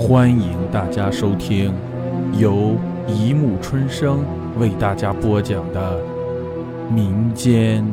[0.00, 1.74] 欢迎大家收听
[2.32, 2.74] 由
[3.06, 4.24] 一木春生
[4.58, 6.02] 为大家播讲的
[6.90, 7.86] 民间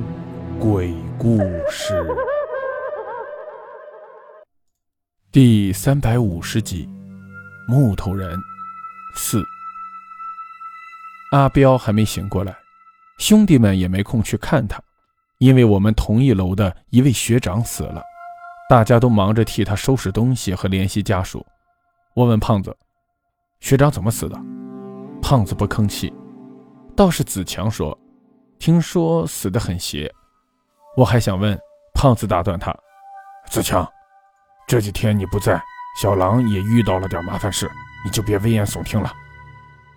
[0.58, 1.38] 鬼故
[1.70, 1.94] 事
[5.34, 6.88] 第三百五十集
[7.72, 8.39] 《木头人
[9.14, 9.42] 四》。
[11.34, 12.55] 阿彪还没醒过来，
[13.18, 14.82] 兄弟们也没空去看他，
[15.39, 18.02] 因为我们同一楼的一位学长死了，
[18.70, 21.46] 大家都忙着替他收拾东西和联系家属。
[22.18, 22.75] 我问胖子
[23.61, 24.35] ：“学长怎么死的？”
[25.21, 26.12] 胖子不吭气。
[26.95, 27.95] 倒是子强说
[28.58, 30.12] ：“听说死得很邪。”
[30.98, 31.55] 我还想问，
[31.94, 32.75] 胖子打断他
[33.52, 33.88] ：“子强，
[34.67, 35.61] 这几天你不在，
[36.02, 37.70] 小狼也遇到了点麻烦事，
[38.03, 39.13] 你就别危言耸听了。”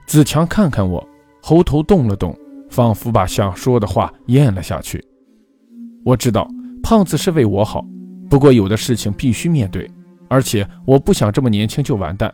[0.04, 1.02] 子强看看我，
[1.42, 5.02] 喉头动了动，仿佛把想说的话咽了下去。
[6.04, 6.46] 我知道
[6.82, 7.82] 胖子是为我好，
[8.28, 9.90] 不过有的事情必须面对。
[10.30, 12.32] 而且我不想这么年轻就完蛋。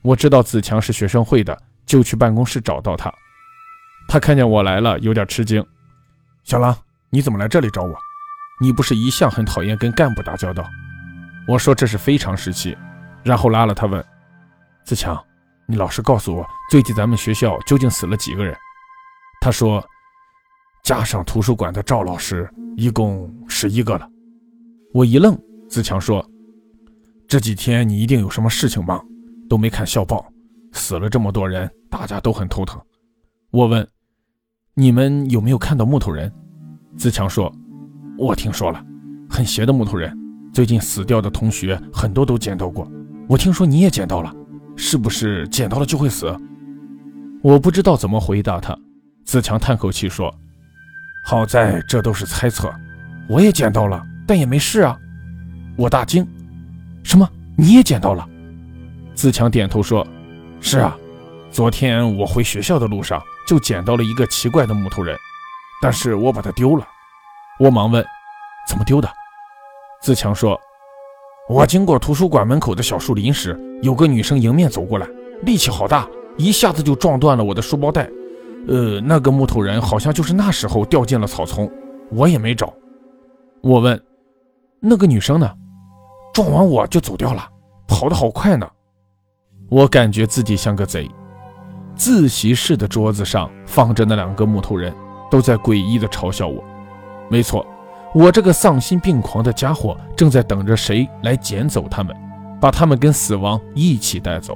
[0.00, 3.12] 我知道子强是学生会的，就去办公室找到他。
[4.08, 5.62] 他看见我来了，有点吃惊。
[6.44, 6.74] 小狼，
[7.10, 7.94] 你怎么来这里找我？
[8.58, 10.64] 你不是一向很讨厌跟干部打交道？
[11.46, 12.74] 我说这是非常时期，
[13.22, 14.02] 然后拉了他问：
[14.84, 15.22] 子强，
[15.66, 18.56] 你老实告诉我，最近咱们学校究竟死了几个人？
[19.42, 19.86] 他说，
[20.82, 24.08] 加上图书馆的赵老师，一共十一个了。
[24.94, 26.26] 我一愣，子强说。
[27.36, 28.98] 这几天你一定有什么事情忙，
[29.46, 30.24] 都没看校报，
[30.72, 32.80] 死了这么多人，大家都很头疼。
[33.50, 33.86] 我问，
[34.72, 36.32] 你们有没有看到木头人？
[36.96, 37.54] 自强说，
[38.16, 38.82] 我听说了，
[39.28, 40.16] 很邪的木头人，
[40.50, 42.90] 最近死掉的同学很多都捡到过。
[43.28, 44.34] 我听说你也捡到了，
[44.74, 46.34] 是不是捡到了就会死？
[47.42, 48.74] 我不知道怎么回答他。
[49.26, 50.34] 自强叹口气说，
[51.22, 52.72] 好在这都是猜测，
[53.28, 54.98] 我也捡到了，但也没事啊。
[55.76, 56.26] 我大惊。
[57.06, 57.30] 什么？
[57.56, 58.28] 你也捡到了？
[59.14, 60.04] 自强点头说
[60.60, 60.98] ：“是啊，
[61.52, 65.16] 昨天我回学校的路上就捡到了一个奇怪的木头人，
[65.80, 66.84] 但是我把它丢了。”
[67.60, 68.04] 我忙问
[68.68, 69.08] ：“怎么丢的？”
[70.02, 70.60] 自强说
[71.48, 75.06] ：“我经过图书馆门口的小树林时，有个女生迎面走过来，
[75.42, 78.10] 力气好大，一下子就撞断了我的书包带。
[78.66, 81.70] 呃，那个木头人好像就是那时候掉进了草丛，
[82.10, 82.74] 我也没找。”
[83.62, 84.02] 我问
[84.82, 85.48] ：“那个女生呢？”
[86.36, 87.48] 撞完我就走掉了，
[87.88, 88.68] 跑得好快呢。
[89.70, 91.10] 我感觉自己像个贼。
[91.94, 94.94] 自习室的桌子上放着那两个木头人，
[95.30, 96.62] 都在诡异地嘲笑我。
[97.30, 97.66] 没错，
[98.14, 102.14] 我这个丧心病狂的家伙正在等着谁来捡走他们，
[102.60, 104.54] 把他们跟死亡一起带走。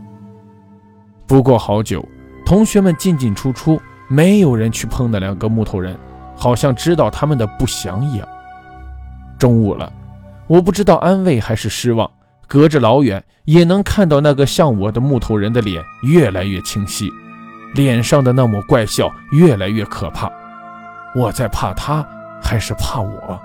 [1.26, 2.06] 不过好久，
[2.44, 5.96] 同学们进进出出，没有人去碰那两个木头人，
[6.36, 8.28] 好像知道他们的不祥一样。
[9.38, 9.90] 中午了。
[10.50, 12.10] 我不知道安慰还是失望，
[12.48, 17.08] 隔着老远也能看到那个像我的木头人的脸越来越清晰，
[17.72, 20.28] 脸上的那抹怪笑越来越可怕。
[21.14, 22.04] 我在怕他，
[22.42, 23.40] 还是怕我？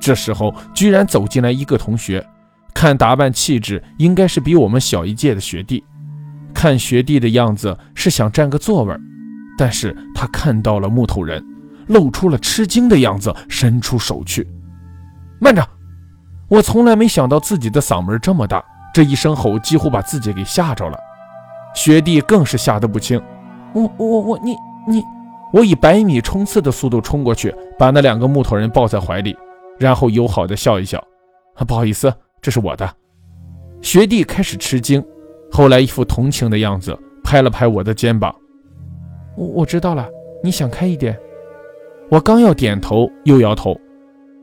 [0.00, 2.26] 这时候居然走进来一个同学，
[2.72, 5.84] 看打扮气质，应该是比我们小一届的学弟。
[6.54, 8.96] 看学弟的样子是想占个座位，
[9.58, 11.44] 但是他看到了木头人，
[11.88, 14.48] 露出了吃惊的样子，伸出手去，
[15.38, 15.62] 慢着。
[16.52, 20.98] 我从来没想到自己的嗓门这么大，这一声吼几乎把自己给吓着了。
[21.74, 23.18] 学弟更是吓得不轻。
[23.72, 24.54] 我我我你
[24.86, 25.02] 你！
[25.50, 29.34] 我以百米冲刺的速度冲过去，把那两个木头人抱在怀里，
[29.78, 31.02] 然后友好的笑一笑。
[31.66, 32.86] 不好意思，这是我的。
[33.80, 35.02] 学弟开始吃惊，
[35.50, 38.30] 后来一副同情的样子，拍了拍我的肩膀。
[39.38, 40.06] 我我知道了，
[40.44, 41.18] 你想开一点。
[42.10, 43.74] 我刚要点头，又摇头。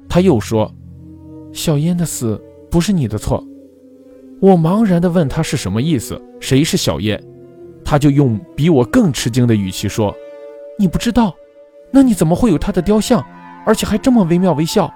[0.09, 0.74] 他又说。
[1.51, 3.43] 小燕的死不是你的错，
[4.39, 7.21] 我茫然地问他是什么意思，谁是小燕？
[7.83, 10.15] 他就用比我更吃惊的语气说
[10.77, 11.33] ：“你不知道？
[11.91, 13.25] 那你怎么会有他的雕像，
[13.65, 14.91] 而且还这么惟妙惟肖？”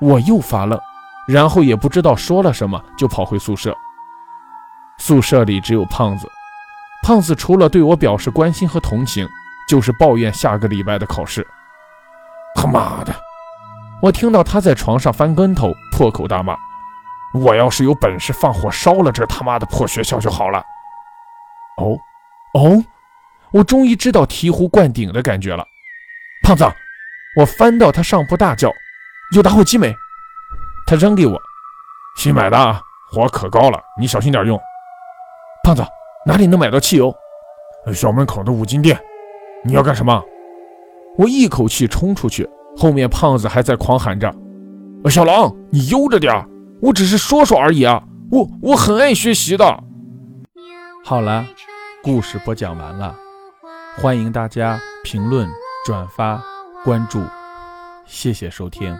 [0.00, 0.78] 我又发愣，
[1.26, 3.74] 然后也不知道说了什么，就跑回宿舍。
[4.98, 6.28] 宿舍里只有胖子，
[7.02, 9.26] 胖子除了对我表示关心和同情，
[9.68, 11.46] 就是抱怨下个礼拜的考试。
[12.54, 13.14] 他妈的！
[14.00, 16.56] 我听到他在床上翻跟头，破口大骂
[17.34, 20.58] ：“我要是有本事放火烧了这他妈的破学校就好了！”
[21.78, 21.98] 哦，
[22.54, 22.84] 哦，
[23.50, 25.66] 我终于知道醍醐灌顶的感觉了。
[26.42, 26.64] 胖子，
[27.36, 28.72] 我翻到他上铺大叫
[29.34, 29.92] ：“有打火机没？”
[30.86, 31.36] 他扔给我
[32.16, 32.80] ：“新买的啊，
[33.10, 34.58] 火可高了，你小心点用。”
[35.64, 35.84] 胖子，
[36.24, 37.12] 哪里能买到汽油？
[37.92, 38.98] 校门口的五金店。
[39.64, 40.22] 你要干什么？
[41.16, 42.48] 我一口气冲出去。
[42.78, 44.32] 后面胖子还在狂喊着
[45.10, 46.48] ：“小狼，你悠着点，
[46.80, 48.00] 我只是说说而已啊！
[48.30, 49.64] 我我很爱学习的。
[51.04, 51.44] 好了，
[52.04, 53.16] 故事播讲完了，
[53.96, 55.48] 欢迎大家评论、
[55.84, 56.40] 转发、
[56.84, 57.20] 关注，
[58.06, 58.96] 谢谢收听。